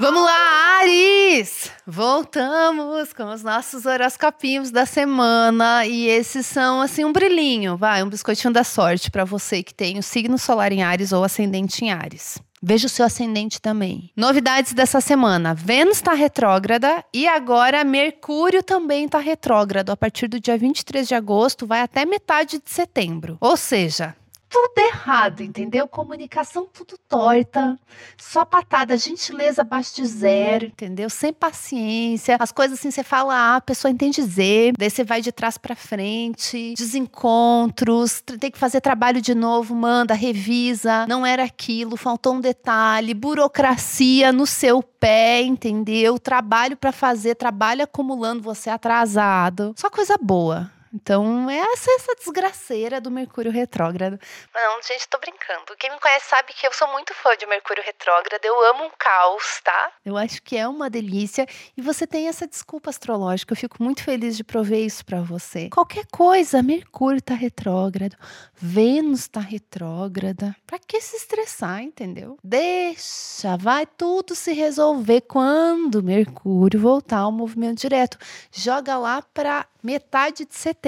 [0.00, 1.70] Vamos lá, Ares!
[1.86, 8.08] Voltamos com os nossos horoscopinhos da semana e esses são assim um brilhinho, vai, um
[8.08, 11.92] biscoitinho da sorte para você que tem o signo solar em Ares ou ascendente em
[11.92, 12.38] Ares.
[12.62, 14.10] Veja o seu ascendente também.
[14.14, 19.90] Novidades dessa semana: Vênus está retrógrada e agora Mercúrio também está retrógrado.
[19.90, 23.38] A partir do dia 23 de agosto, vai até metade de setembro.
[23.40, 24.14] Ou seja,
[24.50, 25.86] tudo errado, entendeu?
[25.86, 27.78] Comunicação tudo torta,
[28.18, 31.08] só patada, gentileza abaixo de zero, entendeu?
[31.08, 32.36] Sem paciência.
[32.40, 35.56] As coisas assim, você fala A, a pessoa entende Z, daí você vai de trás
[35.56, 42.34] para frente, desencontros, tem que fazer trabalho de novo, manda, revisa, não era aquilo, faltou
[42.34, 46.18] um detalhe, burocracia no seu pé, entendeu?
[46.18, 49.72] Trabalho para fazer, trabalho acumulando você atrasado.
[49.76, 50.70] Só coisa boa.
[50.92, 54.18] Então, é essa, essa desgraceira do Mercúrio retrógrado.
[54.52, 55.76] Não, gente, tô brincando.
[55.78, 58.44] Quem me conhece sabe que eu sou muito fã de Mercúrio retrógrado.
[58.44, 59.92] Eu amo um caos, tá?
[60.04, 61.46] Eu acho que é uma delícia.
[61.76, 63.52] E você tem essa desculpa astrológica.
[63.52, 65.68] Eu fico muito feliz de prover isso para você.
[65.70, 68.16] Qualquer coisa, Mercúrio tá retrógrado,
[68.54, 70.56] Vênus tá retrógrada.
[70.66, 72.36] Pra que se estressar, entendeu?
[72.42, 78.18] Deixa, vai tudo se resolver quando Mercúrio voltar ao movimento direto.
[78.50, 80.79] Joga lá pra metade de setembro.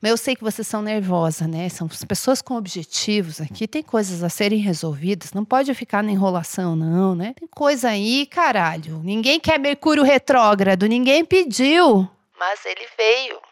[0.00, 1.68] Mas eu sei que vocês são nervosas, né?
[1.68, 6.76] São pessoas com objetivos aqui, tem coisas a serem resolvidas, não pode ficar na enrolação,
[6.76, 7.34] não, né?
[7.38, 9.00] Tem coisa aí, caralho.
[9.02, 12.08] Ninguém quer Mercúrio retrógrado, ninguém pediu.
[12.38, 13.47] Mas ele veio.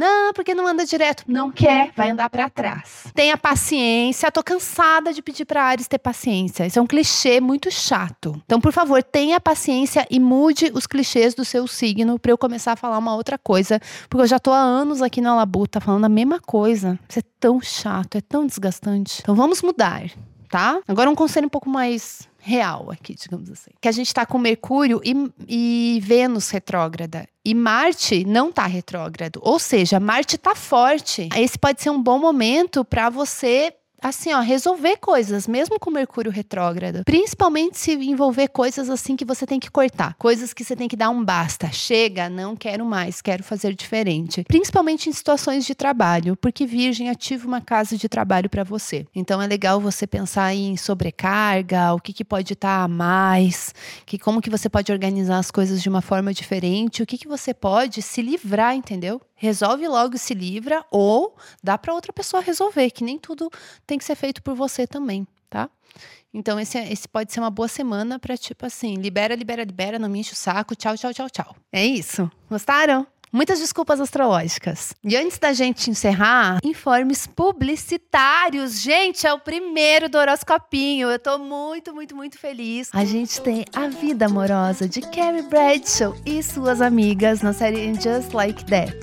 [0.00, 1.24] Não, porque não anda direto.
[1.28, 3.04] Não quer, vai andar para trás.
[3.14, 4.32] Tenha paciência.
[4.32, 6.64] Tô cansada de pedir para Ares ter paciência.
[6.66, 8.40] Isso é um clichê muito chato.
[8.46, 12.72] Então, por favor, tenha paciência e mude os clichês do seu signo para eu começar
[12.72, 16.06] a falar uma outra coisa, porque eu já tô há anos aqui na Labuta falando
[16.06, 16.98] a mesma coisa.
[17.06, 19.18] Isso é tão chato, é tão desgastante.
[19.20, 20.04] Então, vamos mudar,
[20.50, 20.80] tá?
[20.86, 23.70] Agora um conselho um pouco mais real aqui, digamos assim.
[23.80, 25.14] Que a gente está com Mercúrio e,
[25.46, 27.28] e Vênus retrógrada.
[27.44, 29.40] E Marte não está retrógrado.
[29.42, 31.28] Ou seja, Marte está forte.
[31.36, 36.30] Esse pode ser um bom momento para você assim, ó, resolver coisas, mesmo com Mercúrio
[36.30, 37.04] retrógrado.
[37.04, 40.96] Principalmente se envolver coisas assim que você tem que cortar, coisas que você tem que
[40.96, 41.70] dar um basta.
[41.72, 44.44] Chega, não quero mais, quero fazer diferente.
[44.44, 49.06] Principalmente em situações de trabalho, porque Virgem ativa uma casa de trabalho para você.
[49.14, 53.74] Então é legal você pensar em sobrecarga, o que, que pode estar tá a mais,
[54.06, 57.28] que como que você pode organizar as coisas de uma forma diferente, o que, que
[57.28, 59.20] você pode se livrar, entendeu?
[59.40, 61.34] Resolve logo e se livra, ou
[61.64, 63.50] dá para outra pessoa resolver, que nem tudo
[63.86, 65.70] tem que ser feito por você também, tá?
[66.32, 70.10] Então, esse, esse pode ser uma boa semana para tipo assim, libera, libera, libera, não
[70.10, 71.56] me enche o saco, tchau, tchau, tchau, tchau.
[71.72, 72.30] É isso.
[72.50, 73.06] Gostaram?
[73.32, 74.92] Muitas desculpas astrológicas.
[75.04, 78.80] E antes da gente encerrar, informes publicitários.
[78.80, 81.08] Gente, é o primeiro do horoscopinho.
[81.08, 82.90] Eu tô muito, muito, muito feliz.
[82.92, 88.32] A gente tem A Vida Amorosa de Carrie Bradshaw e suas amigas na série Just
[88.32, 88.96] Like That.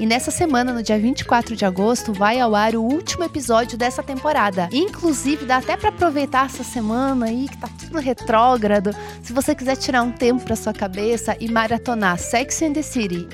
[0.00, 4.02] E nessa semana, no dia 24 de agosto, vai ao ar o último episódio dessa
[4.02, 4.66] temporada.
[4.72, 8.96] Inclusive, dá até para aproveitar essa semana aí que tá tudo retrógrado.
[9.22, 13.28] Se você quiser tirar um tempo para sua cabeça e maratonar Sex and the City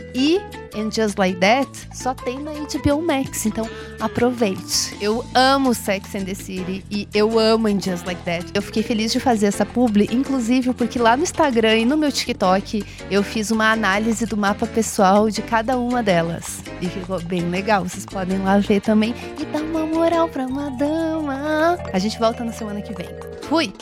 [0.75, 3.69] And Just Like That só tem na HBO Max, então
[3.99, 4.97] aproveite.
[5.01, 8.47] Eu amo Sex and the City e eu amo And Just Like That.
[8.55, 12.13] Eu fiquei feliz de fazer essa publi, inclusive porque lá no Instagram e no meu
[12.13, 16.63] TikTok eu fiz uma análise do mapa pessoal de cada uma delas.
[16.81, 20.71] E ficou bem legal, vocês podem lá ver também e dar uma moral pra uma
[20.71, 21.79] dama.
[21.93, 23.09] A gente volta na semana que vem.
[23.43, 23.73] Fui!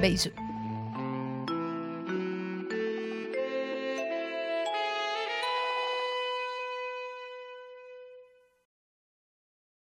[0.00, 0.49] Beijo!